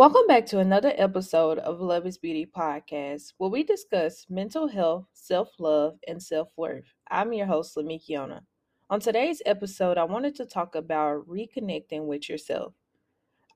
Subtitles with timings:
[0.00, 5.04] Welcome back to another episode of Love is Beauty podcast, where we discuss mental health,
[5.12, 6.86] self love, and self worth.
[7.10, 8.40] I'm your host, Lamekkiona.
[8.88, 12.72] On today's episode, I wanted to talk about reconnecting with yourself.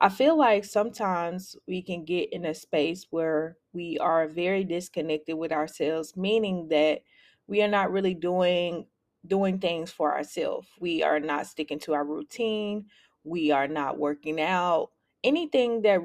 [0.03, 5.39] I feel like sometimes we can get in a space where we are very disconnected
[5.39, 7.01] with ourselves, meaning that
[7.47, 8.85] we are not really doing
[9.27, 10.69] doing things for ourselves.
[10.79, 12.85] We are not sticking to our routine.
[13.25, 14.91] We are not working out.
[15.27, 16.03] Anything that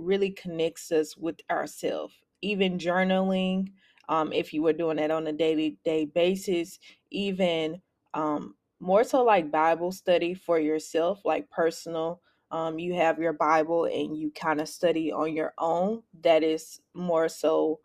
[0.00, 2.14] really connects us with ourselves.
[2.42, 3.68] Even journaling,
[4.08, 6.78] um, if you were doing that on a daily day basis,
[7.10, 7.80] even
[8.14, 13.84] um, more so like Bible study for yourself, like personal um, you have your Bible
[13.84, 17.80] and you kind of study on your own, that is more so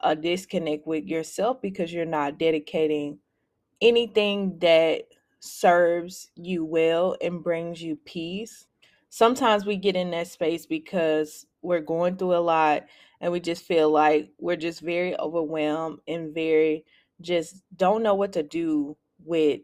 [0.00, 3.18] a disconnect with yourself because you're not dedicating
[3.80, 5.04] anything that
[5.40, 8.66] serves you well and brings you peace.
[9.10, 12.86] Sometimes we get in that space because we're going through a lot
[13.20, 16.84] and we just feel like we're just very overwhelmed and very
[17.20, 19.60] just don't know what to do with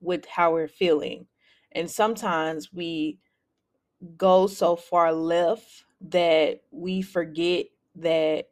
[0.00, 1.26] with how we're feeling.
[1.72, 3.20] And sometimes we
[4.16, 8.48] go so far left that we forget that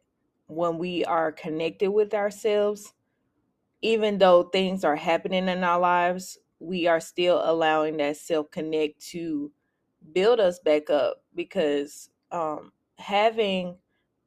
[0.47, 2.93] when we are connected with ourselves,
[3.81, 9.01] even though things are happening in our lives, we are still allowing that self connect
[9.09, 9.51] to
[10.13, 13.77] build us back up because um, having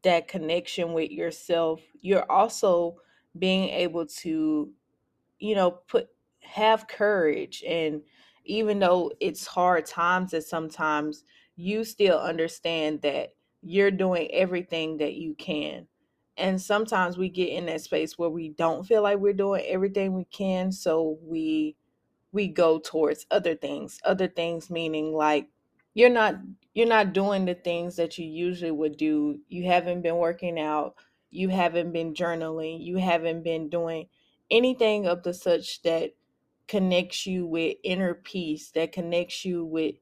[0.02, 2.96] that connection with yourself, you're also
[3.38, 4.70] being able to,
[5.38, 6.08] you know, put
[6.40, 7.64] have courage.
[7.66, 8.02] And
[8.44, 11.24] even though it's hard times and sometimes
[11.56, 13.30] you still understand that
[13.62, 15.86] you're doing everything that you can.
[16.36, 20.12] And sometimes we get in that space where we don't feel like we're doing everything
[20.14, 21.76] we can so we
[22.32, 24.00] we go towards other things.
[24.04, 25.48] Other things meaning like
[25.94, 26.36] you're not
[26.74, 29.38] you're not doing the things that you usually would do.
[29.48, 30.96] You haven't been working out.
[31.30, 32.84] You haven't been journaling.
[32.84, 34.08] You haven't been doing
[34.50, 36.10] anything of the such that
[36.66, 39.96] connects you with inner peace that connects you with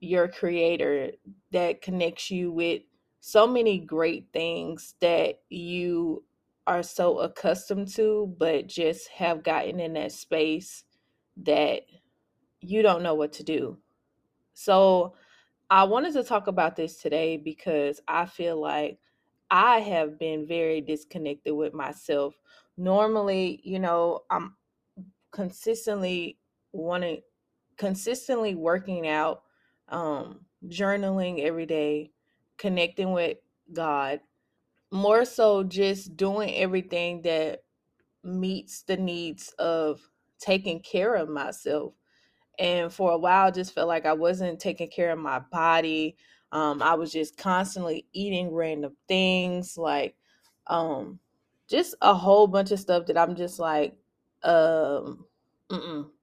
[0.00, 1.10] your creator
[1.52, 2.82] that connects you with
[3.20, 6.22] so many great things that you
[6.66, 10.84] are so accustomed to but just have gotten in that space
[11.36, 11.82] that
[12.60, 13.78] you don't know what to do.
[14.58, 15.14] So,
[15.70, 18.98] I wanted to talk about this today because I feel like
[19.50, 22.34] I have been very disconnected with myself.
[22.76, 24.56] Normally, you know, I'm
[25.32, 26.38] consistently
[26.72, 27.22] wanting
[27.78, 29.44] consistently working out,
[29.88, 32.12] um, journaling every day,
[32.58, 33.38] connecting with
[33.72, 34.20] God,
[34.92, 37.62] more so just doing everything that
[38.24, 40.00] meets the needs of
[40.40, 41.94] taking care of myself
[42.58, 46.16] and for a while just felt like I wasn't taking care of my body.
[46.52, 50.16] Um, I was just constantly eating random things, like
[50.66, 51.18] um,
[51.68, 53.96] just a whole bunch of stuff that I'm just like,
[54.42, 55.24] um,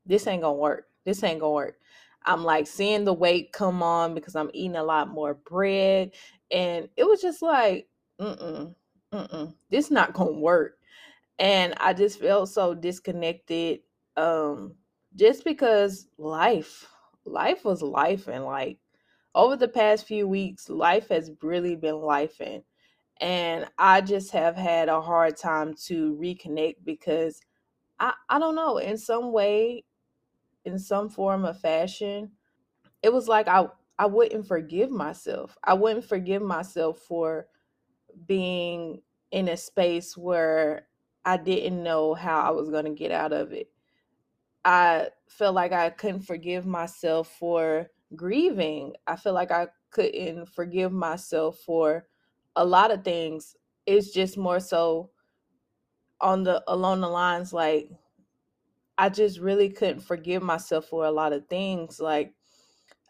[0.06, 0.88] this ain't gonna work.
[1.06, 1.78] This ain't gonna work.
[2.24, 6.12] I'm like seeing the weight come on because I'm eating a lot more bread,
[6.52, 7.88] and it was just like,
[8.20, 8.74] mm-mm,
[9.14, 10.78] mm-mm, this not gonna work.
[11.38, 13.82] And I just felt so disconnected.
[14.18, 14.76] Um,
[15.16, 16.88] just because life
[17.26, 18.78] life was life and like
[19.34, 22.64] over the past few weeks life has really been life and
[23.22, 27.42] and i just have had a hard time to reconnect because
[28.00, 29.84] i i don't know in some way
[30.66, 32.30] in some form of fashion
[33.02, 33.66] it was like i
[33.98, 35.58] i wouldn't forgive myself.
[35.64, 37.48] I wouldn't forgive myself for
[38.28, 39.02] being
[39.32, 40.88] in a space where
[41.24, 43.70] i didn't know how i was going to get out of it
[44.66, 48.96] I felt like I couldn't forgive myself for grieving.
[49.08, 52.08] I feel like I couldn't forgive myself for
[52.56, 53.56] a lot of things.
[53.86, 55.12] It's just more so
[56.22, 57.90] on the along the lines like
[58.98, 62.00] I just really couldn't forgive myself for a lot of things.
[62.00, 62.34] Like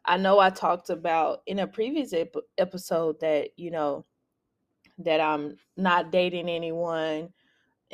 [0.06, 4.06] I know I talked about in a previous ep- episode that, you know,
[5.00, 7.30] that I'm not dating anyone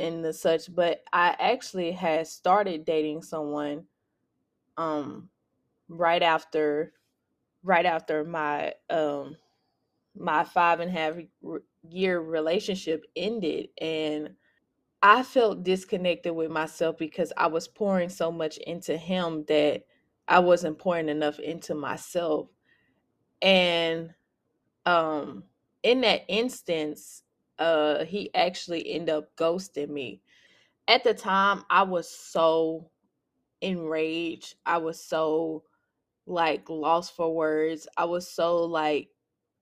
[0.01, 3.85] and the such, but I actually had started dating someone
[4.77, 5.29] um
[5.89, 6.93] right after
[7.63, 9.35] right after my um
[10.15, 11.15] my five and a half
[11.89, 14.31] year relationship ended and
[15.01, 19.83] i felt disconnected with myself because i was pouring so much into him that
[20.27, 22.49] i wasn't pouring enough into myself.
[23.41, 24.13] And
[24.85, 25.43] um
[25.83, 27.23] in that instance
[27.61, 30.21] uh he actually ended up ghosting me
[30.87, 32.89] at the time i was so
[33.61, 35.63] enraged i was so
[36.27, 37.87] like lost for words.
[37.97, 39.09] I was so like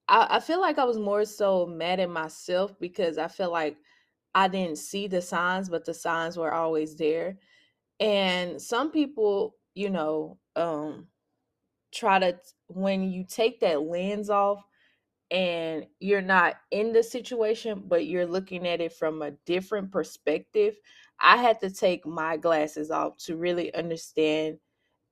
[0.07, 3.77] I, I feel like I was more so mad at myself because I feel like
[4.35, 7.37] I didn't see the signs, but the signs were always there.
[7.99, 11.07] And some people, you know, um,
[11.93, 14.63] try to when you take that lens off
[15.31, 20.75] and you're not in the situation, but you're looking at it from a different perspective.
[21.19, 24.59] I had to take my glasses off to really understand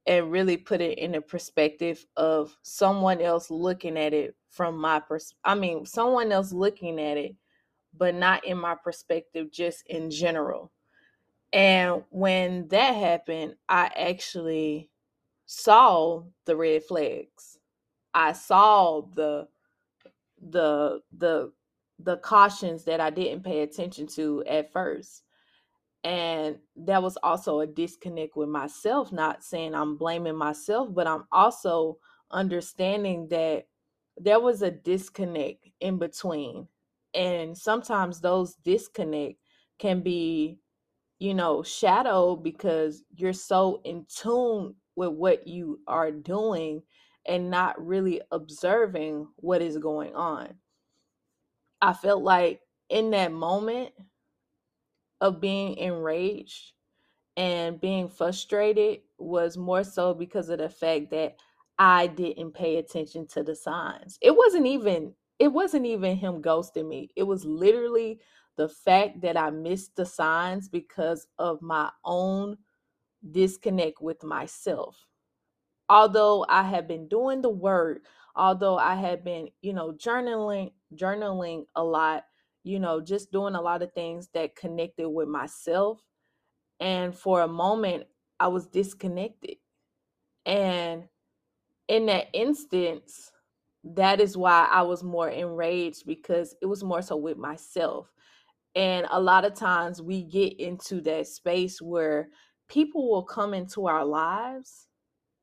[0.08, 5.00] and really put it in a perspective of someone else looking at it from my
[5.00, 7.36] pers I mean, someone else looking at it,
[7.96, 10.72] but not in my perspective, just in general.
[11.54, 14.90] And when that happened, I actually
[15.46, 17.60] saw the red flags.
[18.14, 19.48] I saw the
[20.42, 21.52] the the
[22.00, 25.24] the cautions that I didn't pay attention to at first.
[26.04, 31.26] And that was also a disconnect with myself, not saying I'm blaming myself, but I'm
[31.32, 31.98] also
[32.32, 33.68] understanding that
[34.16, 36.68] there was a disconnect in between.
[37.14, 39.40] And sometimes those disconnect
[39.80, 40.60] can be,
[41.20, 46.84] you know, shadowed because you're so in tune with what you are doing
[47.28, 50.56] and not really observing what is going on.
[51.82, 53.92] I felt like in that moment
[55.22, 56.74] of being enraged
[57.36, 61.38] and being frustrated was more so because of the fact that
[61.80, 64.18] I didn't pay attention to the signs.
[64.22, 67.12] It wasn't even it wasn't even him ghosting me.
[67.16, 68.20] It was literally
[68.56, 72.58] the fact that I missed the signs because of my own
[73.32, 75.06] disconnect with myself
[75.90, 78.04] although I had been doing the work,
[78.36, 82.26] although I had been, you know, journaling, journaling a lot,
[82.64, 86.02] you know, just doing a lot of things that connected with myself.
[86.80, 88.06] And for a moment,
[88.40, 89.58] I was disconnected.
[90.46, 91.06] And
[91.88, 93.32] in that instance,
[93.84, 98.12] that is why I was more enraged because it was more so with myself.
[98.76, 102.30] And a lot of times we get into that space where
[102.68, 104.87] people will come into our lives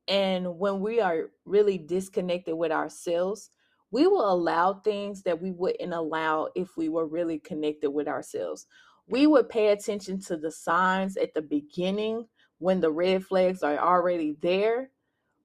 [0.09, 3.51] and when we are really disconnected with ourselves,
[3.91, 8.67] we will allow things that we wouldn't allow if we were really connected with ourselves.
[9.07, 12.27] We would pay attention to the signs at the beginning
[12.59, 14.91] when the red flags are already there.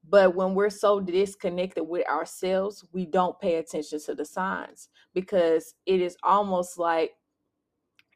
[0.08, 5.76] But when we're so disconnected with ourselves, we don't pay attention to the signs because
[5.86, 7.12] it is almost like,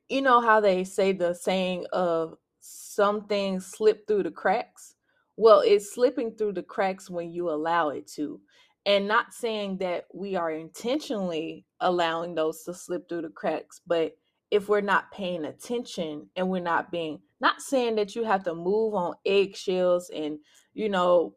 [0.09, 4.92] you know, how they say the saying of some things slip through the cracks
[5.35, 8.39] well, it's slipping through the cracks when you allow it to.
[8.85, 14.13] And not saying that we are intentionally allowing those to slip through the cracks, but
[14.51, 18.53] if we're not paying attention and we're not being, not saying that you have to
[18.53, 20.37] move on eggshells and,
[20.73, 21.35] you know,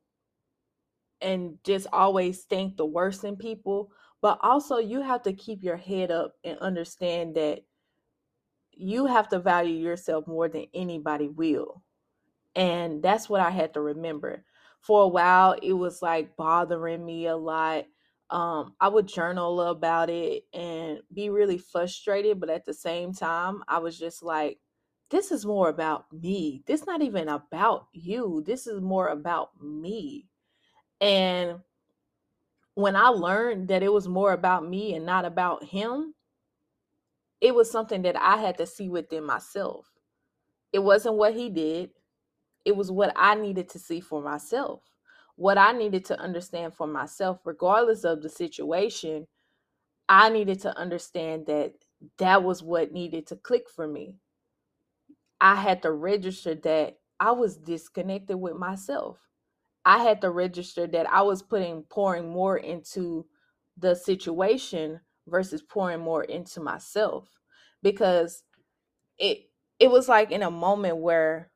[1.23, 3.91] and just always think the worst in people,
[4.21, 7.61] but also you have to keep your head up and understand that
[8.73, 11.83] you have to value yourself more than anybody will.
[12.57, 14.45] And that's what I had to remember.
[14.81, 17.85] For a while, it was like bothering me a lot.
[18.31, 23.63] Um, I would journal about it and be really frustrated, but at the same time,
[23.69, 24.59] I was just like,
[25.11, 26.63] this is more about me.
[26.67, 28.43] This not even about you.
[28.45, 30.27] This is more about me.
[31.01, 31.61] And
[32.75, 36.15] when I learned that it was more about me and not about him,
[37.41, 39.91] it was something that I had to see within myself.
[40.73, 41.91] It wasn't what he did,
[42.67, 44.83] it was what I needed to see for myself,
[45.37, 49.29] what I needed to understand for myself, regardless of the situation.
[50.09, 51.75] I needed to understand that
[52.19, 54.17] that was what needed to click for me.
[55.41, 59.19] I had to register that I was disconnected with myself.
[59.85, 63.27] I had to register that I was putting pouring more into
[63.79, 67.29] the situation versus pouring more into myself
[67.83, 68.45] because
[69.19, 71.51] it it was like in a moment where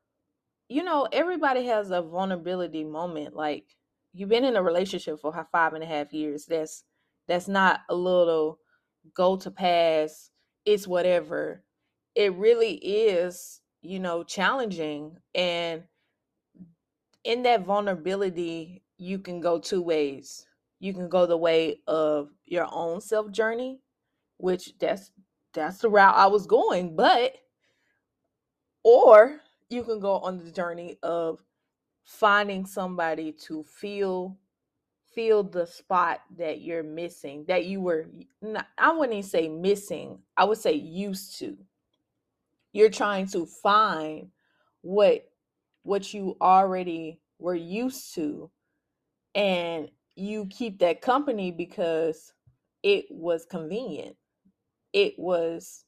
[0.71, 3.35] you know, everybody has a vulnerability moment.
[3.35, 3.65] Like
[4.13, 6.45] you've been in a relationship for five and a half years.
[6.45, 6.85] That's
[7.27, 8.57] that's not a little
[9.13, 10.31] go to pass.
[10.65, 11.63] It's whatever.
[12.15, 15.17] It really is, you know, challenging.
[15.35, 15.83] And
[17.25, 20.45] in that vulnerability, you can go two ways.
[20.79, 23.81] You can go the way of your own self journey,
[24.37, 25.11] which that's
[25.53, 27.35] that's the route I was going, but
[28.85, 31.43] or you can go on the journey of
[32.03, 34.37] finding somebody to feel
[35.13, 38.07] feel the spot that you're missing that you were
[38.41, 41.57] not, i wouldn't even say missing i would say used to
[42.73, 44.29] you're trying to find
[44.81, 45.29] what
[45.83, 48.49] what you already were used to
[49.35, 52.33] and you keep that company because
[52.83, 54.15] it was convenient.
[54.93, 55.85] It was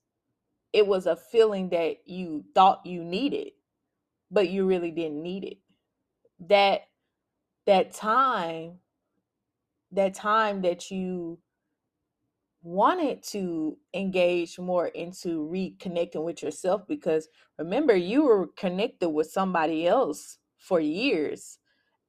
[0.72, 3.52] it was a feeling that you thought you needed,
[4.34, 5.60] but you really didn't need it.
[6.50, 6.82] That
[7.68, 8.80] that time
[9.92, 11.40] that time that you
[12.64, 17.28] wanted to engage more into reconnecting with yourself because
[17.60, 21.60] remember you were connected with somebody else for years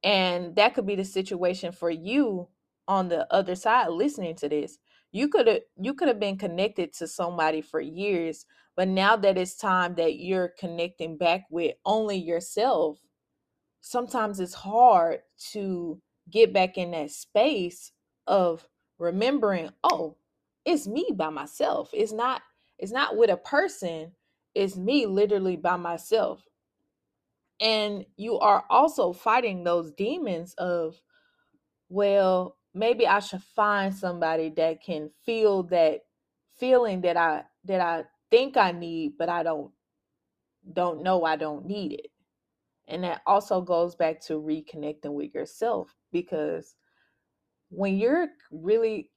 [0.03, 2.47] and that could be the situation for you
[2.87, 4.77] on the other side listening to this
[5.15, 8.45] you could have you could have been connected to somebody for years
[8.75, 12.99] but now that it's time that you're connecting back with only yourself
[13.81, 17.91] sometimes it's hard to get back in that space
[18.27, 18.67] of
[18.99, 20.15] remembering oh
[20.65, 21.91] it's me by myself.
[21.93, 22.41] It's not
[22.77, 24.11] it's not with a person.
[24.53, 26.43] It's me literally by myself.
[27.61, 30.99] And you are also fighting those demons of
[31.87, 36.01] well maybe i should find somebody that can feel that
[36.59, 39.71] feeling that i that i think i need but i don't
[40.73, 42.11] don't know i don't need it.
[42.87, 46.75] And that also goes back to reconnecting with yourself because
[47.69, 49.09] when you're really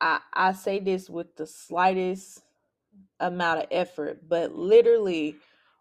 [0.00, 2.42] I, I say this with the slightest
[3.20, 5.36] amount of effort, but literally,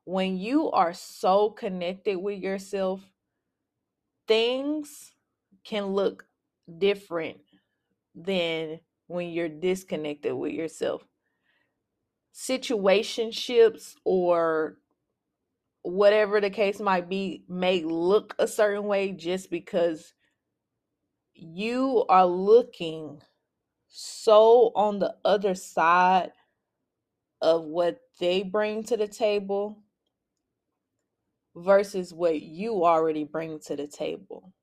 [0.06, 3.02] when you are so connected with yourself,
[4.28, 5.14] things
[5.64, 6.26] can look
[6.78, 7.40] different
[8.16, 11.04] than when you're disconnected with yourself.
[12.34, 14.78] Situationships or
[15.82, 20.14] whatever the case might be may look a certain way just because
[21.34, 23.22] you are looking
[23.88, 26.32] so on the other side
[27.42, 29.82] of what they bring to the table
[31.56, 34.54] versus what you already bring to the table.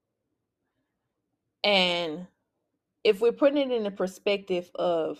[1.66, 2.26] And
[3.04, 5.18] if we're putting it in the perspective of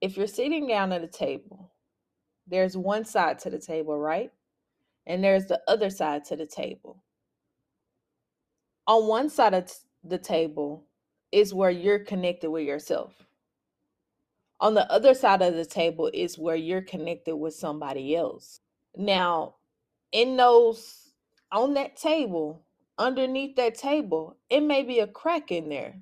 [0.00, 1.70] if you're sitting down at a table,
[2.46, 4.32] there's one side to the table, right?
[5.06, 7.02] And there's the other side to the table.
[8.86, 9.70] On one side of
[10.04, 10.84] the table
[11.32, 13.26] is where you're connected with yourself
[14.60, 18.60] on the other side of the table is where you're connected with somebody else.
[18.96, 19.56] Now,
[20.12, 21.12] in those
[21.52, 22.62] on that table,
[22.98, 25.96] underneath that table, it may be a crack in there.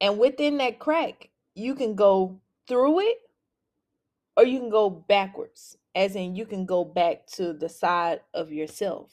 [0.00, 3.18] And within that crack, you can go through it
[4.36, 8.52] or you can go backwards, as in you can go back to the side of
[8.52, 9.12] yourself.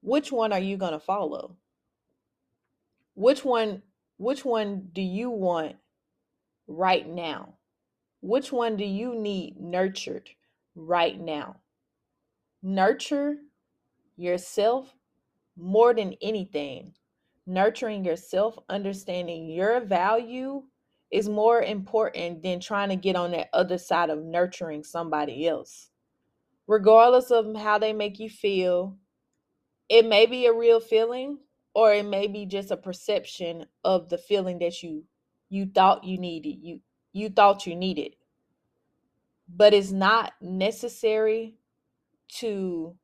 [0.00, 1.56] Which one are you going to follow?
[3.14, 3.82] Which one
[4.16, 5.76] which one do you want
[6.68, 7.54] right now?
[8.20, 10.30] Which one do you need nurtured
[10.74, 11.56] right now?
[12.62, 13.36] Nurture
[14.16, 14.94] yourself
[15.56, 16.94] more than anything.
[17.46, 20.62] Nurturing yourself, understanding your value
[21.10, 25.90] is more important than trying to get on that other side of nurturing somebody else.
[26.66, 28.96] Regardless of how they make you feel,
[29.88, 31.38] it may be a real feeling
[31.74, 35.04] or it may be just a perception of the feeling that you
[35.50, 36.58] you thought you needed.
[36.62, 36.80] You
[37.12, 38.16] you thought you needed.
[39.48, 41.54] But it's not necessary
[42.38, 42.96] to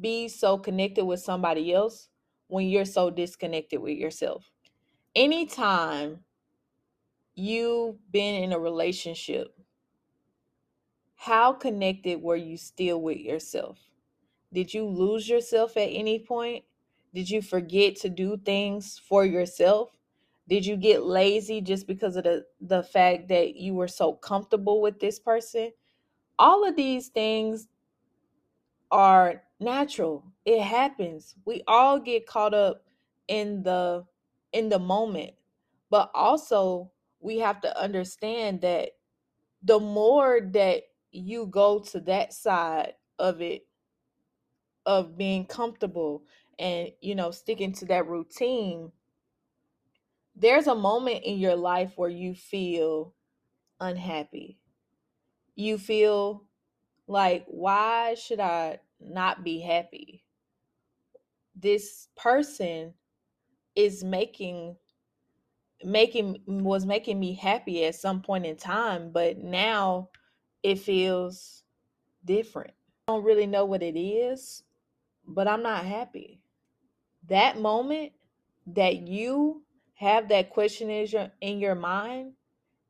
[0.00, 2.08] be so connected with somebody else
[2.48, 4.50] when you're so disconnected with yourself.
[5.14, 6.20] Anytime
[7.34, 9.54] you've been in a relationship,
[11.16, 13.78] how connected were you still with yourself?
[14.52, 16.64] Did you lose yourself at any point?
[17.14, 19.90] Did you forget to do things for yourself?
[20.48, 24.80] Did you get lazy just because of the, the fact that you were so comfortable
[24.80, 25.72] with this person?
[26.38, 27.66] All of these things
[28.90, 30.24] are natural.
[30.44, 31.34] It happens.
[31.44, 32.84] We all get caught up
[33.28, 34.04] in the
[34.52, 35.32] in the moment.
[35.90, 38.90] But also we have to understand that
[39.62, 43.66] the more that you go to that side of it
[44.84, 46.22] of being comfortable
[46.58, 48.92] and you know sticking to that routine
[50.36, 53.14] there's a moment in your life where you feel
[53.80, 54.58] unhappy.
[55.54, 56.44] You feel
[57.06, 60.24] like, why should I not be happy?
[61.54, 62.94] This person
[63.74, 64.76] is making
[65.84, 70.08] making was making me happy at some point in time but now
[70.62, 71.64] it feels
[72.24, 72.72] different
[73.06, 74.62] i don't really know what it is
[75.28, 76.40] but i'm not happy
[77.28, 78.12] that moment
[78.66, 79.62] that you
[79.94, 82.32] have that question in your, in your mind,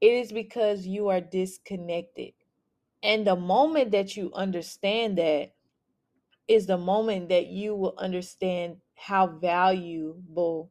[0.00, 2.32] it is because you are disconnected.
[3.02, 5.52] And the moment that you understand that
[6.48, 10.70] is the moment that you will understand how valuable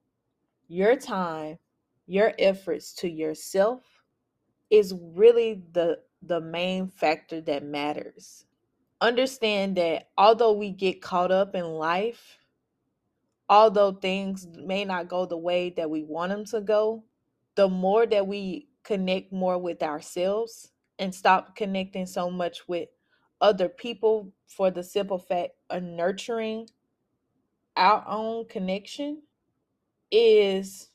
[0.68, 1.58] your time,
[2.08, 3.82] your efforts to yourself,
[4.70, 8.46] is really the the main factor that matters.
[9.00, 12.40] Understand that although we get caught up in life,
[13.50, 17.04] although things may not go the way that we want them to go,
[17.56, 22.90] the more that we connect more with ourselves and stop connecting so much with
[23.42, 26.68] other people for the simple fact of nurturing
[27.76, 29.22] our own connection
[30.12, 30.90] is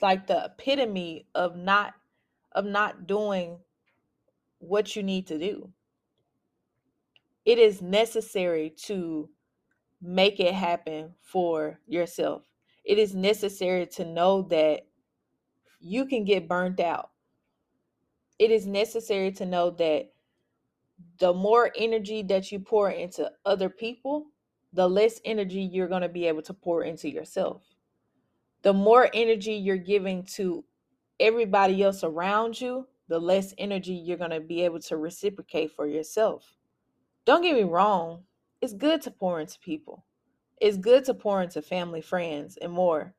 [0.00, 1.94] like the epitome of not
[2.52, 3.58] of not doing
[4.58, 5.70] what you need to do.
[7.44, 9.28] It is necessary to
[10.02, 12.42] make it happen for yourself.
[12.84, 14.86] It is necessary to know that
[15.80, 17.10] you can get burnt out.
[18.38, 20.12] It is necessary to know that
[21.18, 24.26] the more energy that you pour into other people
[24.74, 27.62] the less energy you're going to be able to pour into yourself
[28.62, 30.64] the more energy you're giving to
[31.20, 35.86] everybody else around you, the less energy you're going to be able to reciprocate for
[35.86, 36.56] yourself.
[37.24, 38.22] Don't get me wrong,
[38.60, 40.04] it's good to pour into people,
[40.60, 43.14] it's good to pour into family, friends, and more.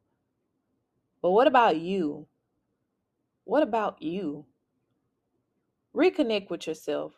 [1.22, 2.28] But what about you?
[3.44, 4.46] What about you?
[5.96, 7.14] Reconnect with yourself.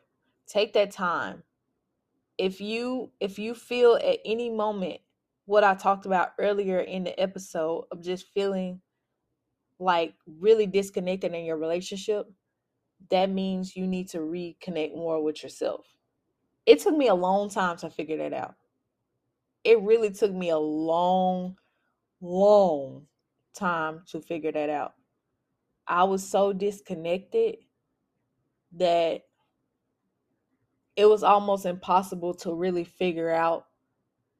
[0.52, 1.44] Take that time.
[2.38, 5.00] If you if you feel at any moment
[5.46, 8.82] what I talked about earlier in the episode of just feeling
[9.80, 12.28] like really disconnected in your relationship,
[13.12, 15.86] that means you need to reconnect more with yourself.
[16.66, 18.56] It took me a long time to figure that out.
[19.64, 21.56] It really took me a long,
[22.22, 23.08] long
[23.56, 24.96] time to figure that out.
[25.88, 27.58] I was so disconnected
[28.74, 29.24] that
[31.02, 33.66] it was almost impossible to really figure out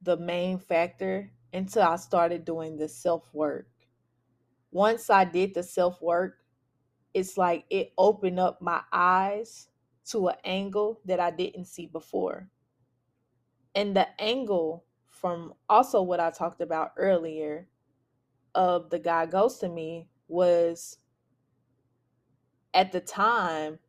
[0.00, 3.66] the main factor until I started doing the self work.
[4.70, 6.36] Once I did the self work,
[7.14, 9.70] it's like it opened up my eyes
[10.10, 12.48] to an angle that I didn't see before.
[13.74, 17.66] And the angle from also what I talked about earlier
[18.54, 20.98] of the guy ghosting me was
[22.72, 23.80] at the time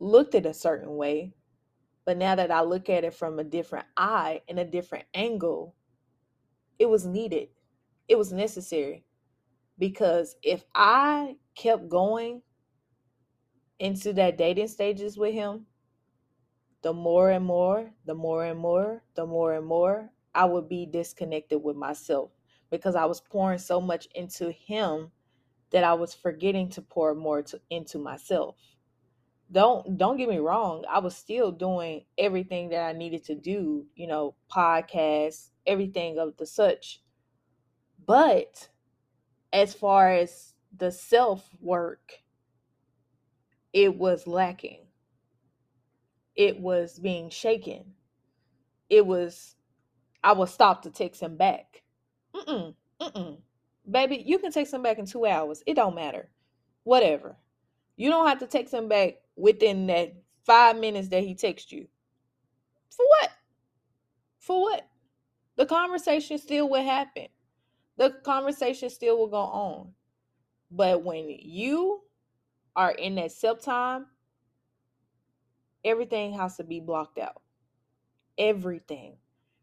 [0.00, 1.32] looked at a certain way
[2.08, 5.74] but now that I look at it from a different eye and a different angle,
[6.78, 7.48] it was needed.
[8.08, 9.04] It was necessary.
[9.78, 12.40] Because if I kept going
[13.78, 15.66] into that dating stages with him,
[16.80, 20.86] the more and more, the more and more, the more and more, I would be
[20.86, 22.30] disconnected with myself
[22.70, 25.10] because I was pouring so much into him
[25.72, 28.56] that I was forgetting to pour more to, into myself
[29.50, 33.86] don't don't get me wrong i was still doing everything that i needed to do
[33.96, 37.00] you know podcasts everything of the such.
[38.04, 38.70] But
[39.52, 42.14] as far as the self work
[43.72, 44.86] it was lacking.
[46.34, 47.92] It was being shaken.
[48.88, 49.54] It was
[50.24, 51.82] i was stopped to text him back.
[52.34, 53.38] Mm-mm mm-mm.
[53.88, 55.62] Baby you can text him back in two hours.
[55.66, 56.30] It don't matter.
[56.84, 57.36] Whatever.
[57.96, 61.86] You don't have to text him back within that five minutes that he texts you.
[62.90, 63.30] For what?
[64.40, 64.88] For what?
[65.56, 67.28] The conversation still will happen.
[67.96, 69.92] The conversation still will go on.
[70.70, 72.02] But when you
[72.76, 74.06] are in that self time,
[75.84, 77.42] everything has to be blocked out.
[78.36, 79.16] Everything.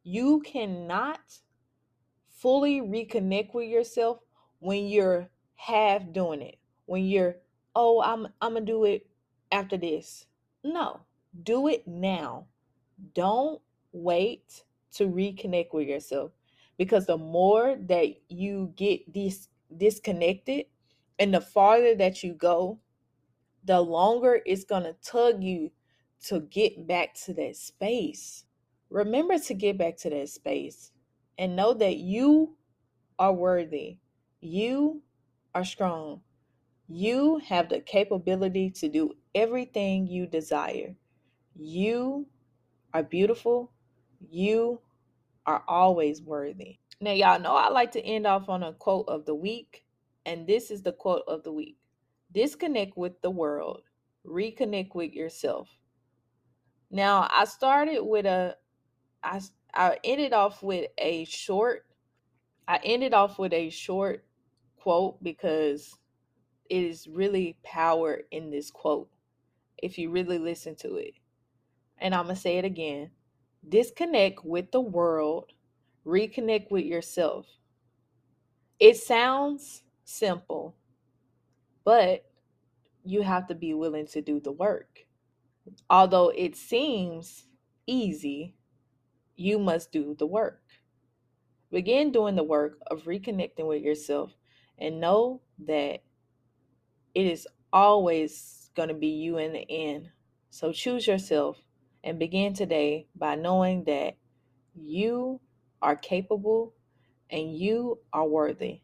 [0.04, 1.20] You cannot
[2.30, 4.20] fully reconnect with yourself
[4.60, 6.58] when you're half doing it.
[6.86, 7.38] When you're,
[7.76, 9.08] oh, I'm I'm gonna do it
[9.56, 10.26] after this.
[10.63, 11.00] No,
[11.44, 12.48] do it now.
[13.13, 13.62] Don't
[13.94, 14.63] wait
[14.94, 16.32] to reconnect with yourself
[16.78, 20.65] because the more that you get dis- disconnected
[21.20, 22.80] and the farther that you go,
[23.63, 25.72] the longer it's going to tug you
[26.26, 28.44] to get back to that space.
[28.89, 30.91] Remember to get back to that space
[31.38, 32.58] and know that you
[33.18, 33.98] are worthy.
[34.41, 35.02] You
[35.54, 36.22] are strong.
[36.88, 40.95] You have the capability to do everything you desire.
[41.56, 42.28] You
[42.93, 43.71] are beautiful.
[44.19, 44.82] You
[45.45, 46.78] are always worthy.
[47.02, 49.84] Now, y'all know I like to end off on a quote of the week,
[50.26, 51.78] and this is the quote of the week
[52.32, 53.82] Disconnect with the world,
[54.26, 55.69] reconnect with yourself.
[56.91, 58.56] Now, I started with a,
[59.24, 59.41] I,
[59.74, 61.86] I ended off with a short,
[62.67, 64.26] I ended off with a short
[64.78, 65.98] quote because
[66.69, 69.10] it is really power in this quote
[69.82, 71.13] if you really listen to it.
[71.97, 73.12] And I'm going to say it again
[73.67, 75.51] disconnect with the world,
[76.06, 77.47] reconnect with yourself.
[78.80, 80.75] It sounds simple,
[81.84, 82.25] but
[83.04, 85.06] you have to be willing to do the work.
[85.89, 87.45] Although it seems
[87.88, 88.56] easy,
[89.36, 90.62] you must do the work.
[91.71, 94.32] Begin doing the work of reconnecting with yourself
[94.78, 96.04] and know that
[97.15, 100.10] it is always going to be you in the end.
[100.49, 101.58] So choose yourself
[102.04, 104.17] and begin today by knowing that
[104.75, 105.41] you
[105.82, 106.73] are capable
[107.30, 108.82] and you are worthy.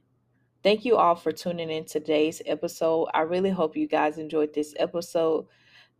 [0.63, 3.09] Thank you all for tuning in today's episode.
[3.13, 5.47] I really hope you guys enjoyed this episode.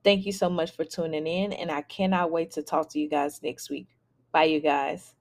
[0.03, 3.09] Thank you so much for tuning in, and I cannot wait to talk to you
[3.09, 3.87] guys next week.
[4.31, 5.13] Bye, you guys.